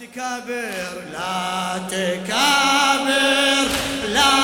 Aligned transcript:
تكابر 0.00 0.94
لا 1.12 1.78
تكابر 1.90 3.68
لا 4.08 4.34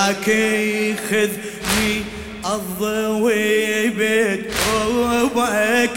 وياك 0.08 0.28
يخذني 0.28 2.04
الضوي 2.46 3.90
بدروبك 3.90 5.20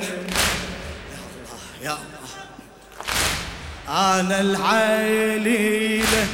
يا 1.82 1.96
الله 1.96 2.34
أنا 3.88 4.40
العليله 4.40 6.26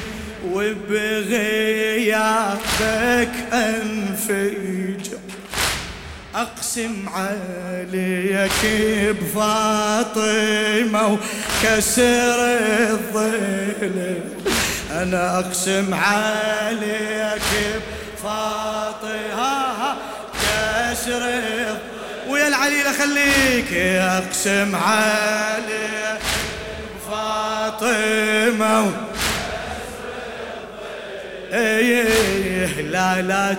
وبغيابك 0.53 1.73
انفجر 3.53 4.82
اقسم 6.73 7.09
عليك 7.15 8.61
بفاطمة 9.21 11.03
وكسر 11.07 12.39
الظل. 12.91 14.17
أنا 14.91 15.39
أقسم 15.39 15.95
عليك 15.95 17.43
بفاطمة 18.17 19.97
كسر 20.33 21.23
الظل. 21.29 21.79
ويا 22.29 22.49
العليله 22.49 22.93
خليك 22.93 23.73
أقسم 23.99 24.77
عليك 24.77 26.23
فاطمه 27.11 28.93
إيه 31.53 32.81
لا 32.83 33.23
لا 33.23 33.53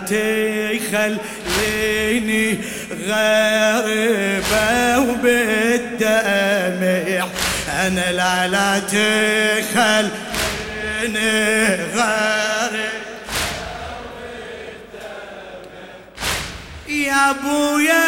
تخليني 1.53 2.59
غريبة 3.07 4.99
وبالدمع. 4.99 6.13
أنا 7.69 8.11
لا 8.11 8.47
لا 8.47 8.79
تخليني 8.79 10.09
غريبة 11.95 12.93
يا 16.87 17.29
أبويا 17.29 18.03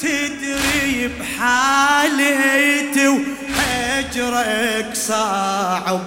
تدري 0.00 1.10
بحالتي 1.20 3.08
وهجرك 3.08 4.94
صعب. 4.94 6.02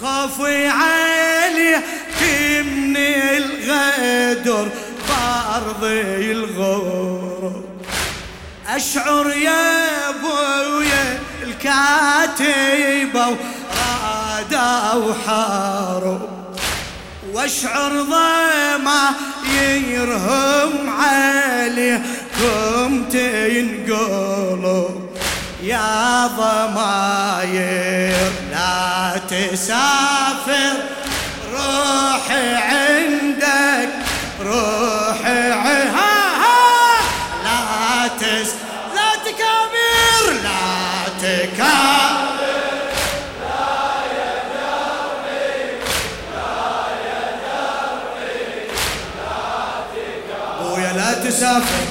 خوفي 0.00 0.68
عليك 0.68 1.82
من 2.64 2.96
الغدر. 2.96 4.68
بارضي 5.60 6.32
الغرب. 6.32 7.64
أشعر 8.68 9.26
يا 9.26 10.08
أبويا 10.08 11.18
الكاتبه 11.42 13.26
ورادا 13.26 14.92
وحارب 14.94 16.20
وأشعر 17.32 17.92
ضما 18.02 19.10
يرهم 19.90 20.90
عليكم 21.00 22.88
تنقلب 23.10 25.06
يا 25.62 26.26
ضماير 26.26 27.52
لا 28.50 29.20
تسافر 29.30 30.76
روحي 31.52 32.54
عندك 32.54 33.15
لا 51.46 51.60
تسافر 51.60 51.60
لا 51.60 51.85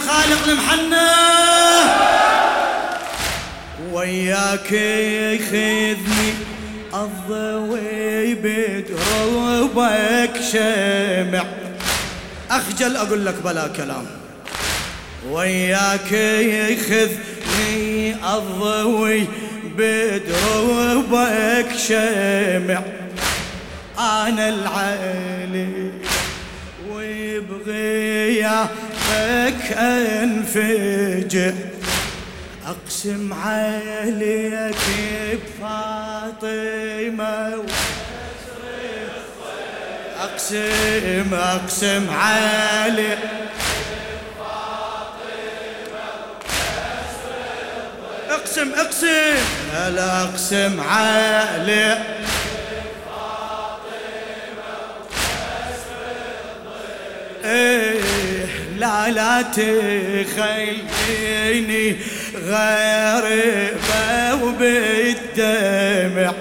الخالق 0.00 0.48
المحنى 0.48 1.10
وياك 3.92 4.72
يخذني 4.72 6.34
الضوي 6.94 8.34
بدروبك 8.34 9.60
شمع. 10.52 11.44
أخجل 12.50 12.96
أقول 12.96 13.26
لك 13.26 13.34
بلا 13.44 13.68
كلام. 13.68 14.06
وياك 15.30 16.12
يخذني 16.72 18.14
الضوي 18.14 19.26
بدروبك 19.76 21.68
شمع. 21.88 22.82
أنا 23.98 24.48
العلي 24.48 25.90
وبغيابك 26.90 28.70
انفجع 29.80 31.52
اقسم 32.66 33.32
عليك 33.32 34.76
بفاطمة 35.60 36.84
اقسم 40.20 41.34
اقسم 41.34 42.10
عليك 42.10 43.18
اقسم 48.30 48.72
اقسم. 48.74 49.36
لا 49.94 50.22
اقسم 50.22 50.80
عليك 50.80 51.98
إيه. 57.44 57.89
لا 58.80 59.08
لا 59.10 59.42
تخليني 59.56 60.76
غريبة 62.34 64.04
وبالدمع. 64.44 66.32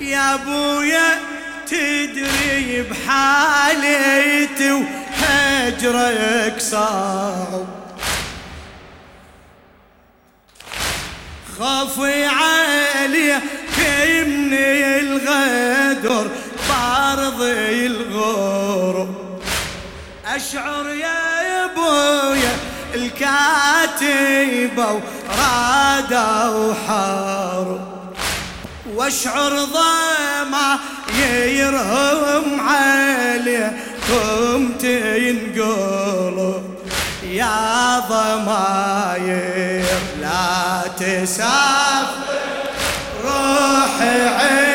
يا 0.00 0.34
أبويا 0.34 1.08
تدري 1.66 2.82
بحالي 2.90 3.60
عليت 3.80 4.60
وهجرك 4.60 6.56
صعب. 6.60 7.66
خافي 11.58 12.24
عليك 12.24 13.78
من 14.26 14.54
الغدر 15.00 16.26
بارضي 16.68 17.86
الغرب. 17.86 19.12
أشعر 20.26 20.86
يا 20.88 21.19
ابويا 21.90 22.52
الكاتبه 22.94 24.86
ورادة 24.92 26.50
وحارب 26.50 27.80
واشعر 28.94 29.52
ضما 29.64 30.78
يرهم 31.46 32.60
عليكم 32.68 34.58
تنقلوا 34.80 36.54
يا 37.24 37.98
ضماير 38.10 39.84
لا 40.20 40.82
تسافر 40.98 42.06
روحي 43.24 44.20
عندك 44.28 44.69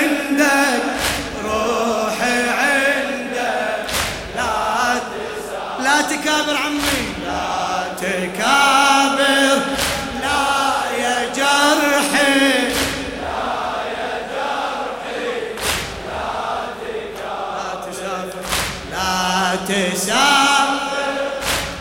تسافر 19.67 21.15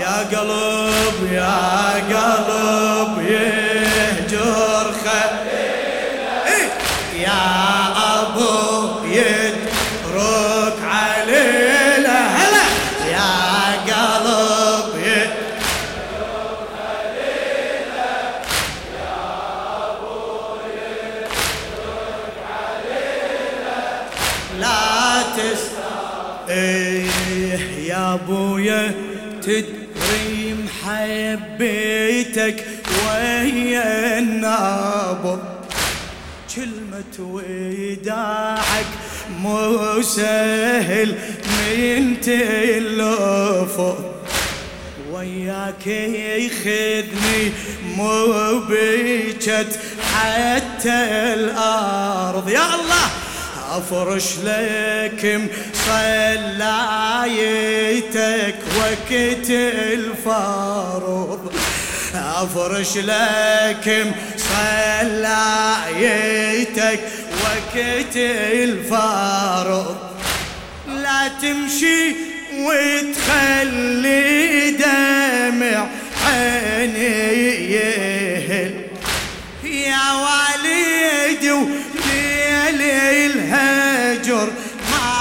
يا 0.00 0.16
قلب 0.38 1.32
يا 1.32 1.92
قلب 1.94 3.18
يهجر 3.28 4.92
خليله 5.04 6.46
إيه؟ 6.46 6.68
يا 7.22 7.42
أبو 8.22 8.71
كلمة 37.16 37.18
وداعك 37.18 38.86
مو 39.38 40.02
سهل 40.02 41.14
من 41.44 42.20
تلفظ 42.20 43.94
وياك 45.12 45.86
يخذني 45.86 47.52
مو 47.96 48.60
بيجت 48.60 49.78
حتى 50.14 51.04
الأرض. 51.34 52.48
يا 52.48 52.74
الله 52.74 53.10
أفرش 53.70 54.38
لك 54.44 55.40
مصلايتك 55.74 56.14
وقت 58.78 59.50
الفارض 59.50 61.52
أفرش 62.14 62.96
لك 62.96 64.06
صلايتك 65.72 67.00
وقت 67.42 68.16
الفارض 68.16 69.96
لا 70.88 71.28
تمشي 71.42 72.16
وتخلي 72.58 74.20
دمع 74.70 75.86
عيني 76.26 77.72
يهل. 77.72 78.74
يا 79.64 80.12
والدي 80.22 81.50
وليل 81.50 82.80
الهجر 83.30 84.48
ما 84.90 85.12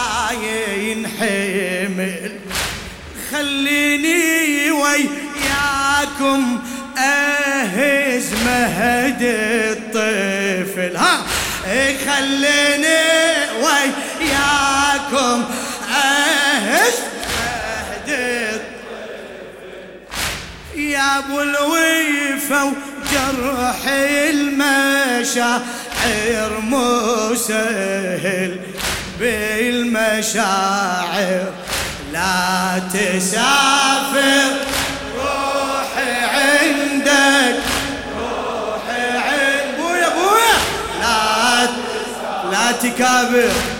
ينحمل. 0.78 2.32
خليني 3.32 4.72
وياكم 4.72 6.42
اهز 6.98 7.41
مهد 8.82 9.22
الطفل 9.22 10.96
ها؟ 10.98 11.26
خليني 12.06 13.02
وياكم 13.62 15.46
أهز. 15.96 16.94
مهد 18.08 18.62
يا 20.76 21.20
أبو 21.20 21.42
الويفة 21.42 22.66
وجرح 22.66 23.80
المشاعر 24.30 25.62
مو 26.60 27.36
سهل 27.36 28.60
بالمشاعر. 29.20 30.42
لا 32.14 32.82
تسافر. 32.94 34.71
لا 42.84 43.71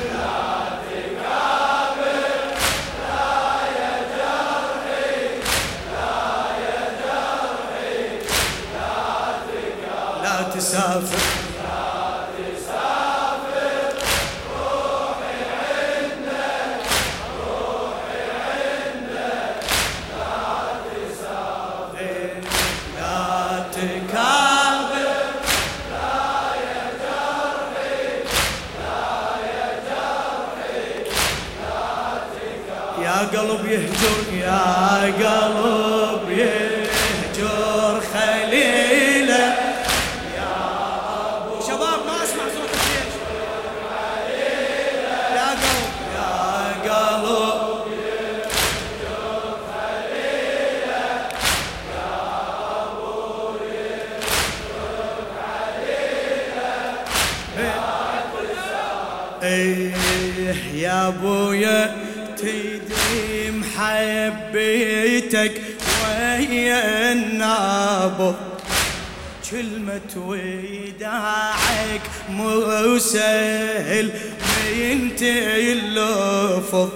كلمة 70.10 70.28
وداعك 70.28 72.02
مو 72.30 72.98
سهل 72.98 74.06
من 74.06 75.12
اللفظ 75.22 76.90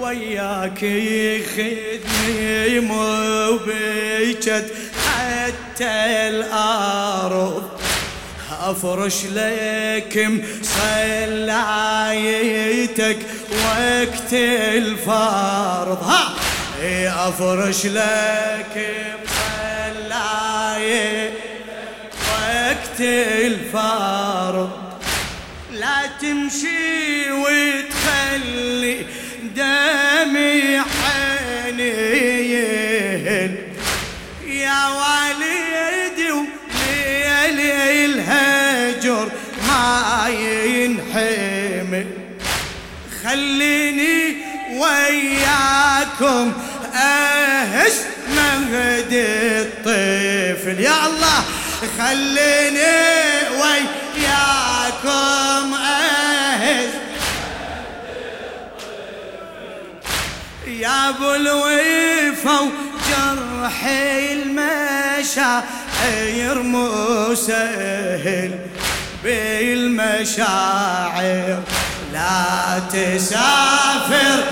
وياك 0.00 0.82
يخدني 0.82 2.80
مو 2.80 3.58
بيجت 3.66 4.72
حتى 5.06 6.28
الأرض. 6.28 7.68
أفرش 8.60 9.24
لك 9.24 10.28
مصلايتك 10.60 11.58
وقت 13.50 14.32
الفرض. 14.32 16.02
ها! 16.02 16.34
أفرش 17.28 17.86
لك 17.86 18.90
وقت 22.78 23.00
الفرض 23.00 24.70
لا 25.72 26.06
تمشي 26.20 27.32
وتخلي 27.32 29.06
دمي 29.56 30.80
حنين 30.80 32.48
يا 34.46 34.88
والدي 34.88 36.30
وليل 36.32 37.60
الهجر 38.10 39.28
ما 39.68 40.28
ينحمل. 40.28 42.06
خليني 43.24 44.36
وياكم 44.76 46.52
أهش 46.94 47.92
مهد 48.36 49.12
الطفل. 49.12 50.80
يا 50.80 51.06
الله 51.06 51.44
خليني 51.98 52.96
وياكم 53.60 55.08
اهش 55.74 56.94
يا 60.66 61.08
أبو 61.08 61.34
الوفا 61.34 62.58
وجرحي 62.60 64.32
المشاعر 64.32 65.62
مو 66.62 67.34
سهل 67.34 68.52
بالمشاعر. 69.24 70.38
لا 72.12 72.82
تسافر 72.92 74.44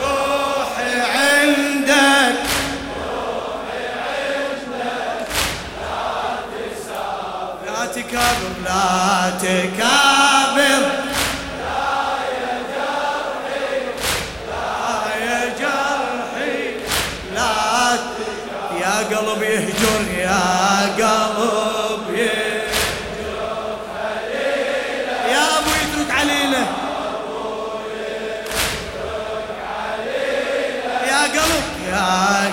روحي 0.00 1.00
عندك. 1.00 2.51
لا 8.12 9.30
تكابر 9.40 10.82
لا 11.58 12.18
تكابر 12.28 13.62
يا 15.20 15.40
جرحي 15.58 16.58
لا 17.34 17.96
ت- 17.96 18.80
يا 18.80 18.96
قلب 19.16 19.42
يهجر 19.42 20.02
يا 20.18 20.40
قلب 20.98 22.14
يهجر 22.14 22.62
يا 25.32 25.44
ابو 25.58 25.70
يترك 25.70 26.10
عليله 26.18 26.66
يا 31.08 31.22
قلب 31.22 31.64
يا 31.88 32.10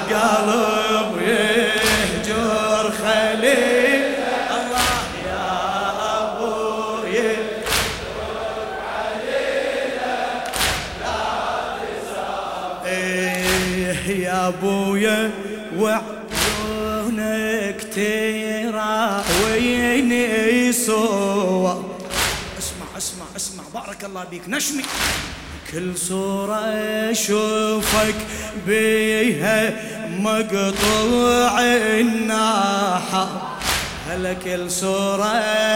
قلب. 0.10 0.69
وعيونك 15.78 17.80
تراويني 19.46 20.74
صور 20.74 21.96
اسمع 22.60 22.86
اسمع 22.98 23.25
اسمع. 23.36 23.63
بارك 23.74 24.04
الله 24.04 24.24
بيك 24.24 24.50
نشمي. 24.50 24.84
كل 25.72 25.98
صورة 25.98 26.60
أشوفك 27.12 28.16
بيها 28.68 29.74
مقطوع 30.10 31.62
الناحة. 32.00 33.58
هلا 34.10 34.34
كل 34.34 34.72
صورة 34.72 35.25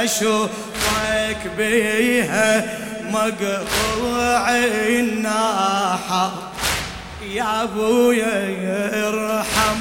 أشوفك 0.04 1.52
بيها 1.58 2.78
مقطوع 3.12 4.50
الناحة. 4.88 6.53
يا 7.32 7.64
أبويا 7.64 9.08
ارحم 9.08 9.78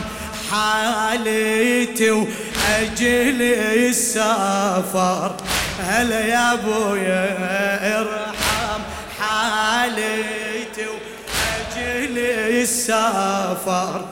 حالتي 0.51 2.11
وأجل 2.11 3.43
السفر. 3.43 5.35
هلا 5.81 6.21
يا 6.21 6.53
أبويا 6.53 8.01
ارحم 8.01 8.81
حالتي 9.21 10.87
وأجل 10.87 12.19
السفر. 12.19 14.05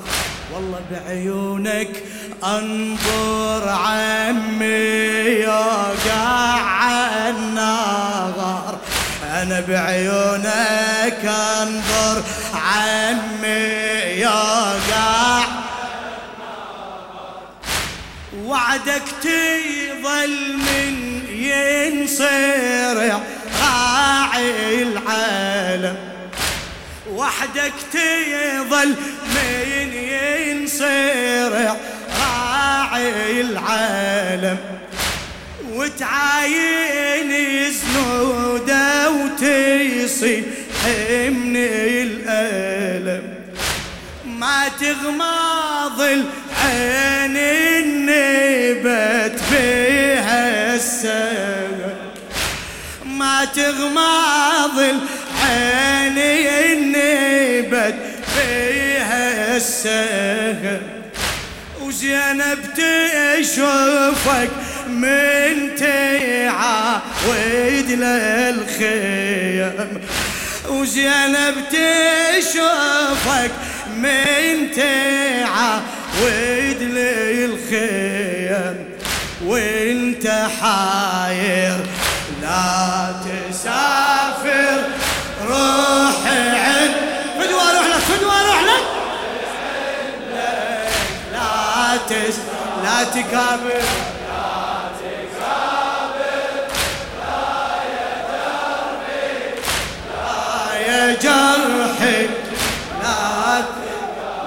والله 0.55 0.81
بعيونك 0.91 2.03
أنظر 2.45 3.69
عمي 3.69 4.65
يوقع 5.41 7.29
النار 7.29 8.79
أنا 9.43 9.61
بعيونك 9.69 11.25
أنظر 11.63 12.23
عمي 12.71 14.21
يوقع 14.21 15.45
وعدك 18.45 19.03
تظل 19.23 20.57
من 20.57 20.95
ينصرع 21.33 23.21
راعي 23.63 24.83
العالم. 24.83 25.97
وحدك 27.11 27.73
تظل 27.93 28.95
من 29.35 29.89
ينصرع 29.93 31.77
راعي 32.21 33.41
العالم. 33.41 34.59
وتعاين 35.73 37.31
زنودة 37.73 39.11
وتصيح 39.11 40.45
من 41.31 41.57
الألم 41.57 42.00
تغمض 44.81 46.01
العين 46.01 47.37
النبت 47.37 49.41
بها 49.53 50.75
السهل 50.75 51.95
ما 53.05 53.45
تغمض 53.45 54.79
العين 54.79 56.19
النبت 56.19 57.95
بها 58.37 59.57
السهل 59.57 60.81
وزينب 61.81 62.59
تشوفك 62.77 64.51
من 64.89 65.75
تعاود 65.79 67.89
للخيم 67.91 69.73
وزينب 70.69 71.55
تشوفك 71.71 73.51
من 74.03 74.71
تعاود 74.77 76.81
للخيم 76.81 78.77
وانت 79.45 80.27
حاير. 80.61 81.79
لا 82.43 83.15
تسافر 83.25 84.81
روح 85.47 86.19
عند 86.27 86.95
فدوى 87.39 87.67
روح 87.77 87.87
لك 87.87 88.03
فدوى 88.09 88.39
روح 88.47 88.61
لك 88.63 88.85
لا 91.33 91.97
تس 92.09 92.37
لا 92.83 92.99
تكابر. 93.05 93.83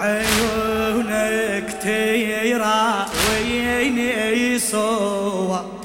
وعيونك 0.00 1.76
تيرا 1.82 3.06
ويني 3.30 4.58
صور 4.58 5.80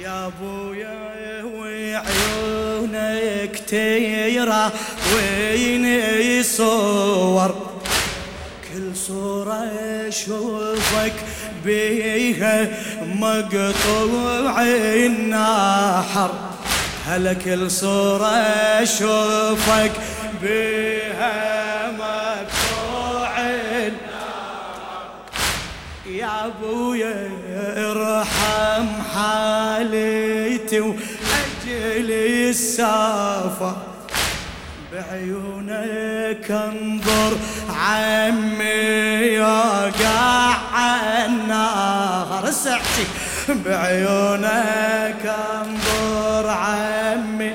يا 0.00 0.26
أبويا 0.26 1.42
وعيونك 1.44 2.84
تيرى 3.66 4.70
وين 5.14 6.42
صور 6.42 7.74
كل 8.72 8.96
صورة 8.96 9.64
أشوفك 10.08 11.12
بيها 11.64 12.68
مقطوع 13.14 14.62
النحر 14.62 16.30
هلا 17.06 17.32
كل 17.32 17.70
صورة 17.70 18.26
أشوفك 18.82 19.92
بيها 20.42 21.90
مقطوع 21.92 23.38
يا 26.06 26.46
أبويا 26.46 27.30
ارحم 27.76 28.86
حالتي 29.14 30.80
وأجل 30.80 32.10
السافر 32.48 33.76
بعيونك 34.92 36.50
انظر 36.50 37.36
عمي 37.68 38.64
يقع 39.34 40.03
النار 42.44 42.52
سعتي 42.52 43.06
بعيونك 43.48 45.24
انظر 45.54 46.50
عمي. 46.50 47.52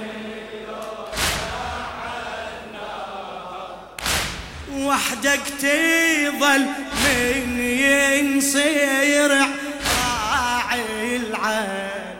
وحدك 4.74 5.42
تظل 5.60 6.66
من 7.06 7.60
ينصير 7.60 9.32
راعي 9.32 11.16
العالم 11.16 12.20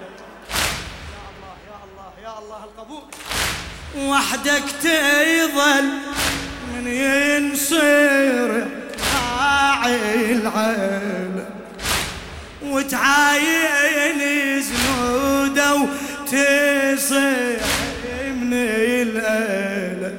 يا 1.10 1.24
الله 1.34 1.56
يا 1.70 1.78
الله 1.86 2.12
يا 2.24 2.34
الله 2.40 2.62
القبول. 2.64 3.06
وحدك 3.98 4.64
تظل 4.84 5.88
من 6.74 6.86
ينصير 6.88 8.50
راعي 9.16 10.32
العالم 10.32 11.19
وتعاين 12.80 14.22
زنودة 14.62 15.74
وتصيح 15.76 17.62
من 18.36 18.54
الألم 18.54 20.18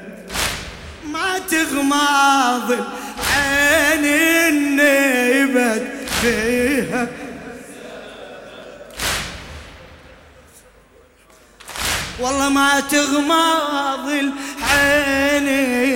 ما 1.13 1.39
تغمض 1.51 2.87
عين 3.33 4.05
النبت 4.49 5.87
فيها. 6.23 7.09
والله 12.21 12.49
ما 12.49 12.81
تغمض 12.81 14.09
العين 14.09 15.49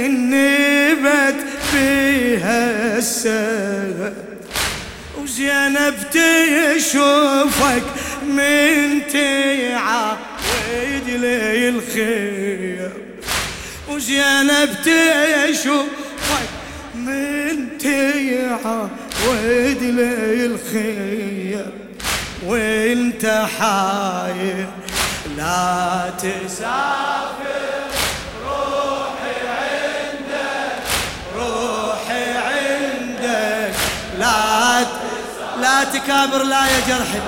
النبت 0.07 1.47
فيها 1.73 2.99
السهل 2.99 4.24
وزينب 5.35 5.95
تشوفك 6.11 7.83
من 8.23 9.07
تعاود 9.13 10.27
لي 11.07 11.69
الخير 11.69 12.93
وزينب 13.89 14.69
تشوفك 14.85 16.49
من 16.95 17.79
تعاود 17.79 18.93
لي 19.83 20.47
الخير 20.47 21.67
وانت 22.47 23.47
حاير 23.59 24.69
لا 25.37 26.13
تسافر. 26.19 27.74
لا 35.75 35.85
تكابر 35.85 36.43
لا 36.43 36.67
يا 36.67 36.81
جرحي 36.89 37.21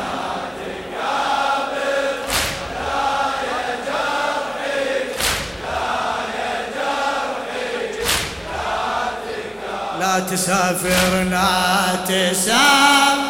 لا 10.00 10.20
تسافر 10.20 11.22
لا 11.30 11.96
تسافر. 12.08 13.25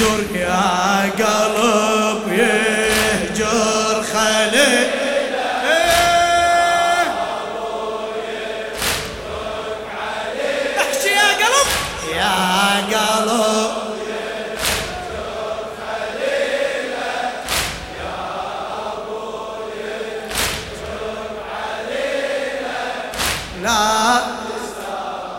يهجر 0.00 0.36
يا 0.36 1.02
قلب 1.18 2.32
يهجر 2.32 4.02
خليل 4.02 4.88
احكي 10.78 11.08
يا 11.08 11.28
قلب 11.40 11.68
يا 12.16 12.98
قلب 12.98 13.72
لا. 23.62 24.18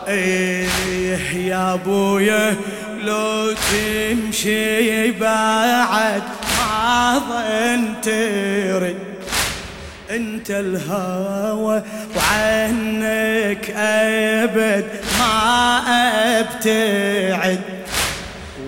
إيه 0.08 1.48
يا 1.48 1.74
ابويا 1.74 2.56
لو 3.04 3.52
تمشي 3.52 5.12
بعد 5.12 6.24
ما 6.58 7.22
ظن 7.30 8.02
ترد. 8.02 8.98
انت 10.10 10.52
الهوى 10.52 11.84
وعنك 12.16 13.70
أبد 13.76 14.86
ما 15.20 15.82
أبتعد. 16.40 17.62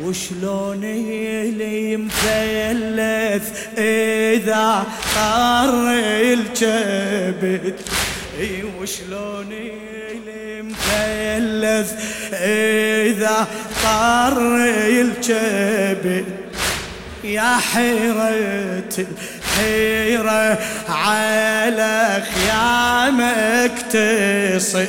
وشلون 0.04 0.84
اللي 0.84 1.98
مثلث 1.98 3.68
إذا 3.78 4.86
طر 5.16 5.92
الكبد 6.34 7.76
إي 8.40 8.64
وشلون 8.80 9.52
مثلث 11.40 11.94
إذا 12.34 13.48
طر 13.84 14.56
الكبد 14.66 16.26
يا 17.24 17.58
حيرة 17.74 18.88
الحيرة 18.98 20.60
على 20.90 22.24
خيامك 22.34 23.72
تصل 23.90 24.86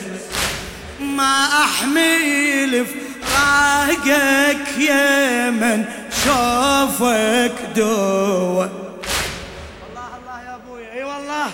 ما 1.01 1.47
أحمل 1.65 2.87
فراقك 3.23 4.79
يا 4.79 5.51
من 5.51 5.85
شوفك 6.25 7.53
دوا. 7.77 8.65
الله 8.65 10.09
الله 10.19 10.39
يا 10.47 10.55
أبوي 10.55 10.93
أي 10.93 11.05
والله. 11.05 11.51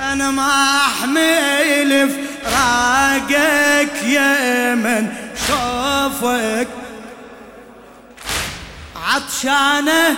أنا 0.00 0.30
ما 0.30 0.76
أحمل 0.86 2.10
فراقك 2.10 2.25
يا 4.02 4.74
من 4.74 5.08
شوفك. 5.46 6.68
عطشانة 8.96 10.16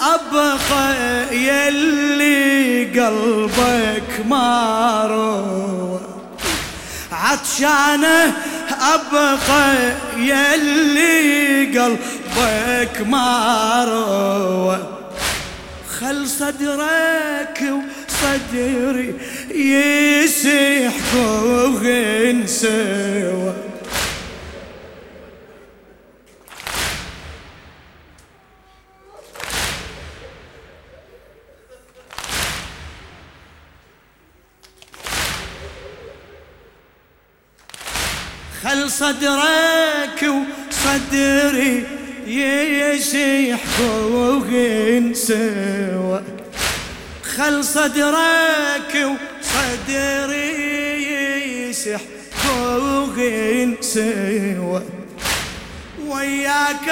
أبقى 0.00 1.36
يلي 1.36 2.84
قلبك 3.00 4.26
ما 4.28 5.06
روى. 5.10 6.00
عطشانة 7.12 8.32
أبقى 8.80 9.92
يلي 10.16 11.78
قلبك 11.78 13.06
ما 13.06 13.50
خل 16.00 16.28
صدرك 16.28 17.72
وصدري 18.20 19.14
يسحقوا 19.54 21.16
سوا. 22.46 23.52
خل 38.62 38.90
صدرك 38.90 40.22
وصدري 40.22 41.84
يشيح 42.26 43.60
فوقين 43.64 45.14
سوا. 45.14 46.39
خل 47.40 47.64
صدرك 47.64 48.94
وصدري 49.40 50.50
يشيح 51.70 52.00
فوقين 52.32 53.76
سوا 53.80 54.80
وياك 56.06 56.90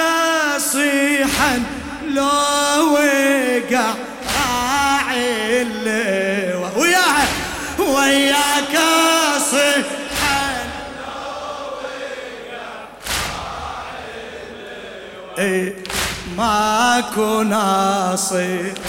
صيحا 0.57 1.63
لو 2.07 2.93
وقع 2.93 3.93
راعي 4.39 5.61
اللواء. 5.61 6.79
وياها 6.79 7.27
وياك 7.79 8.79
صيحا 9.51 10.69
اي 15.39 15.75
ماكو 16.37 17.41
ناصر 17.41 18.88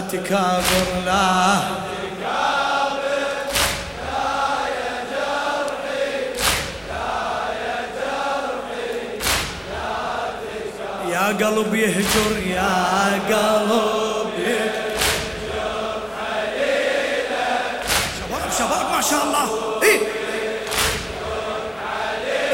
تكابر 0.00 0.86
لا 1.06 1.58
يا 11.10 11.26
قلب 11.26 11.74
يهجر 11.74 12.32
يا 12.46 13.20
قلب 13.30 14.32
يهجر. 14.38 14.86
شباب 18.18 18.50
شباب 18.58 18.86
ما 18.94 19.00
شاء 19.00 19.24
الله. 19.24 19.48
إيه؟ 19.82 19.98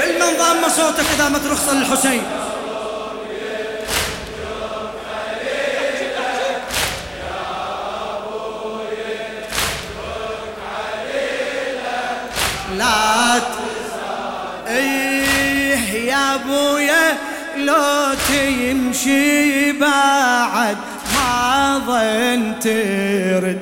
المن 0.05 0.39
ضام 0.39 0.69
صوتك 0.69 1.07
إذا 1.15 1.29
ما 1.29 1.39
ترخص 1.39 1.69
للحسين 1.69 2.23
أبويا 16.35 17.19
لو 17.57 18.15
تمشي 18.29 19.73
بعد 19.73 20.77
ما 21.15 21.79
ظن 21.87 22.59
ترد. 22.61 23.59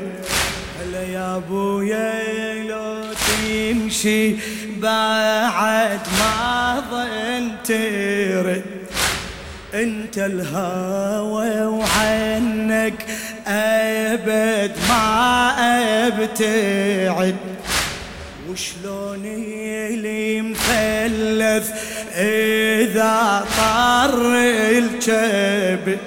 هلا 0.81 1.03
يا 1.03 1.37
أبويا 1.37 2.65
لو 2.65 3.05
تمشي 3.13 4.37
بعد 4.77 6.01
ما 6.19 6.85
ظن 6.91 7.51
ترد. 7.65 8.65
أنت 9.75 10.19
الهوى 10.19 11.63
وعنك 11.65 13.07
أبد 13.47 14.73
ما 14.89 15.55
أبتعد. 16.07 17.37
وشلون 18.51 19.23
اللي 19.25 20.43
مفلث 20.43 21.71
إذا 22.21 23.47
طر 23.59 24.35
الجبل 24.37 25.99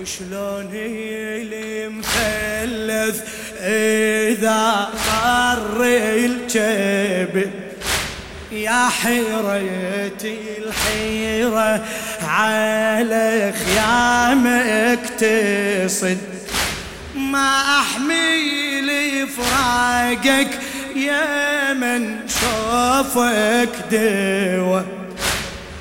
وشلون 0.00 0.70
اللي 0.74 1.88
مفلث 1.88 3.22
إذا 3.60 4.88
طر 5.06 5.82
الجبل 5.84 7.50
يا 8.52 8.88
حيرتي 8.88 10.38
الحيرة 10.58 11.84
على 12.22 13.52
خيامك 13.64 15.00
تصد 15.18 16.18
ما 17.14 17.80
احمل 17.80 19.26
فراقك 19.36 20.58
يا 20.96 21.72
من 21.72 22.28
شوفك 22.28 23.74
دوا. 23.90 24.80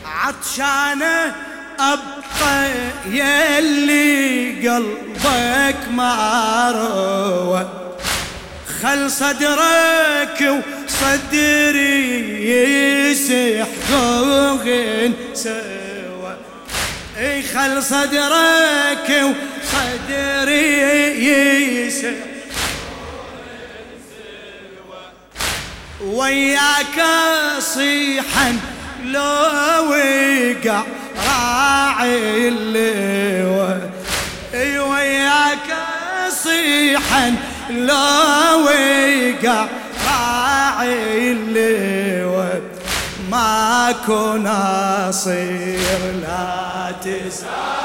عطشانة 0.06 1.36
أبقى 1.80 2.70
يلي 3.12 4.70
قلبك 4.70 5.78
معروة 5.92 7.62
خل 8.82 9.12
صدرك 9.12 10.64
وصدري 10.88 12.00
يسحقوغن 13.92 15.14
سوا. 15.34 16.34
إي 17.18 17.44
خل 17.44 17.84
صدرك 17.84 19.24
وصدري 19.24 20.66
يسحقوغن 21.28 22.25
وياك 26.06 27.02
صيحا 27.60 28.60
لو 29.06 29.90
وقع 29.90 30.84
راعي 31.28 32.48
اللواء. 32.48 33.92
وياك 34.90 35.70
صيحا 36.30 37.36
لو 37.70 38.66
وقع 38.66 39.66
راعي 40.08 41.32
اللواء. 41.32 42.62
ماكو 43.32 44.34
ناصير 44.38 46.00
لا 46.22 46.92
تسافر 47.02 47.85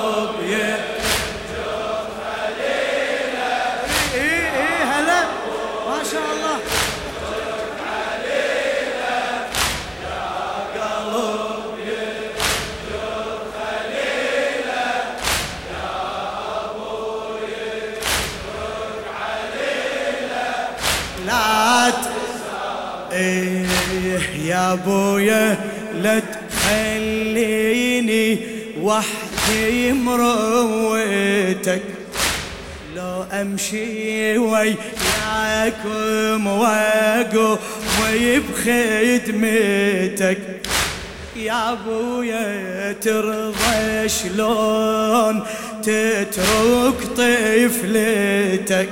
أبويا 24.81 25.57
لا 26.01 26.21
تخليني 26.49 28.39
وحدي 28.81 29.91
مروتك. 29.91 31.81
لو 32.95 33.23
أمشي 33.31 34.37
وياكم 34.37 34.87
وأقوم 36.47 37.57
بخدمتك. 38.49 40.37
يا 41.35 41.71
أبويا 41.71 42.91
ترضى 43.01 44.09
شلون 44.09 45.43
تترك 45.83 47.03
طفلتك؟ 47.17 48.89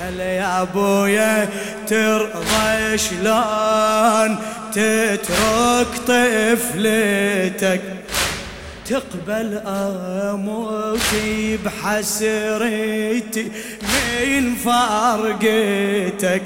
هلا 0.00 0.24
يا 0.24 0.62
أبويا 0.62 1.48
ترضى 1.88 2.98
شلون 2.98 4.38
تترك 4.74 5.92
طفلتك 6.06 7.80
تقبل 8.88 9.62
اموتي 9.66 11.56
بحسرتي 11.56 13.50
من 13.82 14.54
فارقتك. 14.64 16.42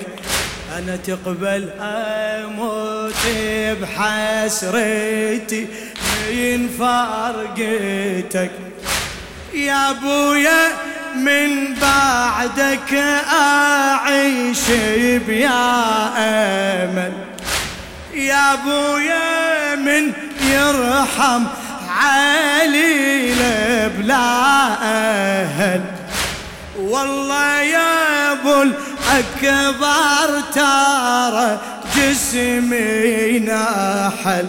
أنا 0.79 0.97
تقبل 0.97 1.71
اموتي 1.81 3.75
بحسرتي 3.75 5.67
من 6.31 6.69
فارقتك. 6.79 8.51
يا 9.55 9.91
أبويا 9.91 10.69
من 11.17 11.75
بعدك 11.75 12.95
أعيش 13.33 14.71
بيا 15.27 15.65
أمل. 16.85 17.28
يا 18.19 18.55
أبويا 18.55 19.75
من 19.75 20.13
يرحم 20.43 21.45
علي 21.89 23.35
بلا 23.99 24.27
أهل. 24.83 25.81
والله 26.79 27.61
يا 27.61 28.33
أبو 28.33 28.63
الأكبر 28.63 30.41
ترى 30.55 31.59
جسمي 31.97 33.39
نحل. 33.39 34.49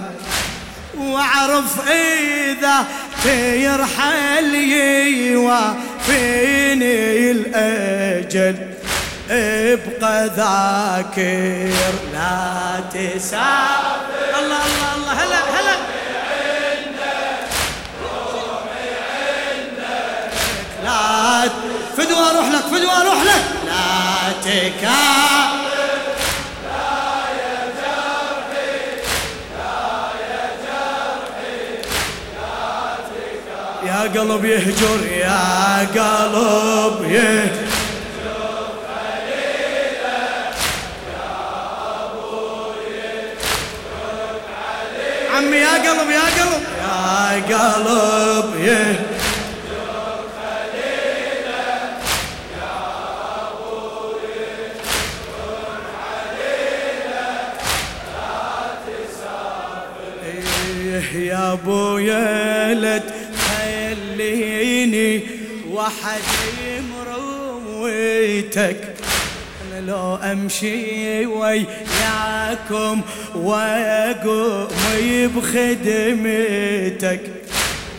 واعرف 0.97 1.89
إذا 1.89 2.85
تيرحل 3.23 4.55
يوافيني 5.31 6.95
الأجل. 7.31 8.78
ابقى 9.31 10.25
ذاكر 10.25 11.73
لا 12.13 12.79
تسافر. 12.93 14.39
الله 14.39 14.61
الله 14.65 14.95
الله. 14.95 15.13
هلا 15.13 15.39
هلا. 15.55 15.75
لا 20.83 21.49
فدوى 21.97 22.29
أروح 22.31 22.47
لك 22.47 22.61
فدوى 22.61 22.91
أروح 23.01 23.23
لك. 23.23 23.43
لا 23.65 24.31
تكافر. 24.41 25.59
يا 33.85 34.01
قلب 34.01 34.45
يهجر 34.45 35.07
يا 35.11 35.79
قلب 35.79 37.11
يهجر. 37.11 37.68
عمي 45.39 45.57
يا 45.57 45.73
قلب 45.73 46.09
يا 46.09 46.25
قلب 46.43 46.61
يا 47.49 47.55
قلب 47.55 48.59
يهجر 48.65 49.19
يا 61.15 61.53
ابويا 61.53 62.73
لا 62.73 62.97
تخليني 63.37 65.21
وحدي 65.71 66.81
مرويتك 67.71 68.98
لو 69.89 70.15
امشي 70.15 71.25
وياكم 71.25 73.01
واقوم 73.35 74.67
بخدمتك. 75.35 77.21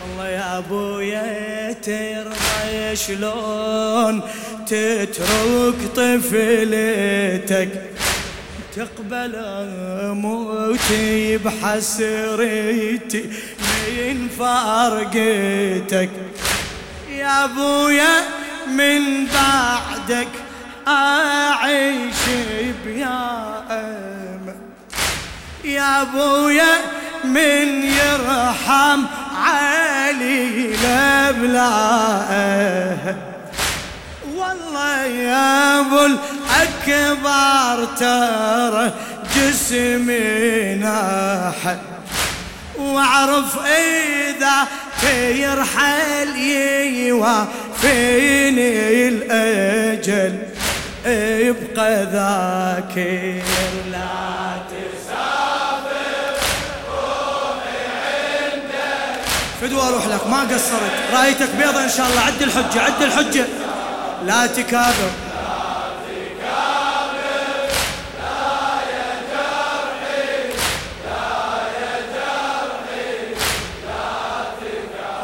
والله 0.01 0.27
يا 0.29 0.57
ابويا 0.57 1.73
ترضى 1.73 2.95
شلون 2.95 4.21
تترك 4.67 5.79
طفلتك؟ 5.95 7.69
تقبل 8.75 9.33
موتي 10.15 11.37
بحسرتي 11.37 13.23
من 13.87 14.27
فارقتك. 14.39 16.09
يا 17.17 17.45
ابويا 17.45 18.13
من 18.67 19.25
بعدك. 19.25 20.27
أعيش 20.87 22.23
بيا 22.85 23.63
امل 23.71 24.55
يا 25.63 26.01
أبويا 26.01 26.73
من 27.23 27.83
يرحم 27.83 29.05
علي 29.35 30.73
لبلا 30.73 31.71
والله 34.35 35.05
يا 35.05 35.79
أبو 35.79 36.05
الأكبر 36.05 37.85
ترى 37.85 38.91
جسمي 39.35 40.75
ناحل 40.75 41.77
وأعرف 42.77 43.59
إذا 43.65 44.67
تيرحل 45.01 46.37
يوافيني 47.07 48.71
الأجل. 49.07 50.50
ابقى 51.05 52.03
ذاكر 52.05 53.41
لا 53.91 54.57
تسافر. 54.69 56.35
روحي 56.89 57.81
عندك 58.05 59.21
فدوى 59.61 59.81
أروح 59.81 60.07
لك 60.07 60.27
ما 60.27 60.41
قصرت. 60.41 60.91
رأيتك 61.13 61.49
بيضة 61.55 61.83
إن 61.83 61.89
شاء 61.89 62.07
الله. 62.09 62.21
عد 62.21 62.41
الحجة 62.41 62.81
عد 62.81 63.01
الحجة. 63.01 63.45
لا 64.25 64.47
تكابر. 64.47 65.11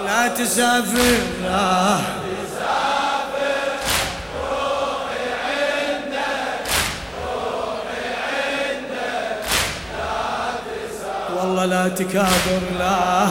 لا 0.05 0.27
تسافر. 0.27 1.17
لا. 1.43 2.16
والله 11.67 11.87
لا 11.87 11.95
تكابر 11.95 12.61
لا. 12.79 13.27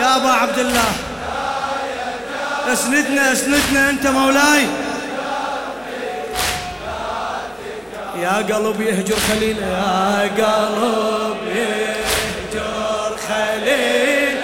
يا 0.00 0.16
أبا 0.16 0.28
عبد 0.28 0.58
الله. 0.58 0.92
اسندنا 2.72 3.32
اسندنا 3.32 3.90
أنت 3.90 4.06
مولاي. 4.06 4.66
يا 8.22 8.36
قلب 8.36 8.80
يهجر 8.80 9.16
خليل 9.28 9.58
يا 9.58 10.20
قلب 10.38 11.36
يهجر 11.46 13.16
خليل. 13.28 14.36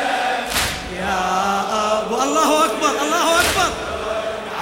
يا 1.00 1.62
أبو 1.98 2.22
الله 2.22 2.64
أكبر 2.64 2.90
الله 3.02 3.40
أكبر. 3.40 3.70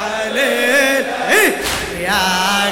عليل 0.03 1.05
إيه؟ 1.29 1.57
يا 2.01 2.66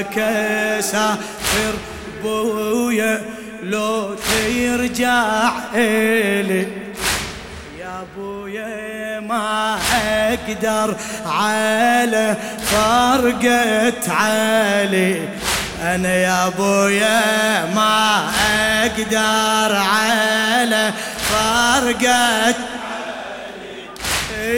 وياك 0.00 0.82
سافر 0.82 1.74
بويا 2.22 3.20
لو 3.62 4.14
ترجع 4.14 5.50
إلي. 5.74 6.66
يا 7.80 8.06
بويا 8.16 9.20
ما 9.20 9.78
أقدر 10.04 10.96
على 11.26 12.36
فرقة 12.66 14.12
علي. 14.12 15.28
أنا 15.82 16.14
يا 16.14 16.46
ابويا 16.46 17.64
ما 17.74 18.30
أقدر 18.82 19.76
على 19.76 20.92
فرقة 21.30 22.54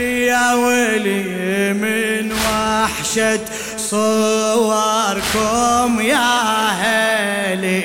يا 0.02 0.54
ولي 0.54 1.72
من 1.72 2.32
وحشة 2.32 3.40
صوركم 3.92 5.90
يا 6.00 6.32
هلي 6.82 7.82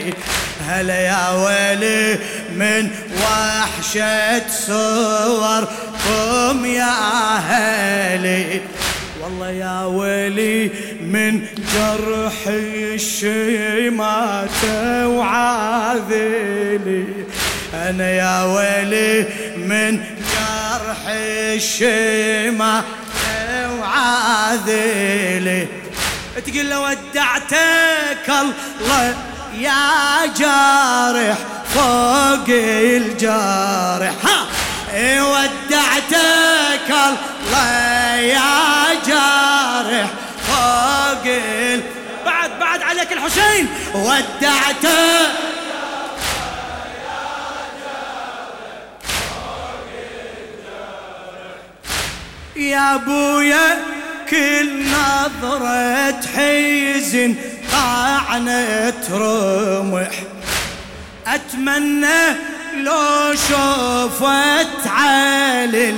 هلا 0.68 1.00
يا 1.00 1.30
ولي 1.32 2.20
من 2.56 2.90
وحشة 3.22 4.48
صوركم 4.50 6.66
يا 6.66 6.96
هلي 7.38 8.62
والله 9.24 9.50
يا 9.50 9.86
ولي 9.86 10.72
من 11.02 11.42
جرح 11.76 12.48
الشيمات 12.94 14.64
وعاذلي 15.04 17.06
أنا 17.74 18.10
يا 18.12 18.44
ولي 18.44 19.26
من 19.58 20.00
جرح 20.34 20.98
الشيمات 21.08 22.84
وعاذلي 23.80 25.68
تقول 26.46 26.70
له 26.70 26.80
ودعتك 26.80 28.30
الله 28.30 29.16
يا 29.54 30.26
جارح 30.38 31.38
فوق 31.74 32.50
الجارح. 32.50 34.14
ها! 34.26 34.48
ودعتك 35.22 36.90
الله 36.90 38.16
يا 38.16 38.94
جارح 39.08 40.10
فوق 40.48 41.26
ال... 41.26 41.82
بعد 42.26 42.60
بعد 42.60 42.82
عليك 42.82 43.12
الحسين. 43.14 43.68
ودعتك 43.96 44.88
يا 52.56 52.96
أبويا 52.96 53.97
كل 54.30 54.84
نظرة 54.86 56.22
حزن 56.36 57.36
طعنة 57.72 59.04
رمح. 59.12 60.12
أتمنى 61.28 62.24
لو 62.84 63.34
شوفت 63.50 64.88
علي 64.88 65.94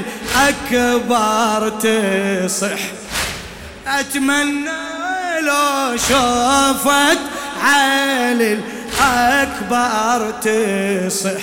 الأكبر 0.72 1.70
تصح. 1.70 2.80
أتمنى 3.88 4.70
لو 5.42 5.98
شوفت 5.98 7.20
علي 7.64 8.60
الأكبر 9.00 10.32
تصح. 10.32 11.42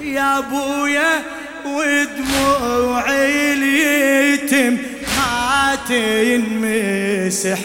يا 0.00 0.38
أبويا 0.38 1.22
ودموع 1.64 3.04
اليتم 3.08 4.78
ما 5.16 5.78
تنمسح 5.88 7.58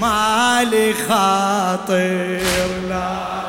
مالي 0.00 0.94
خاطر 1.08 2.68
لا. 2.88 3.47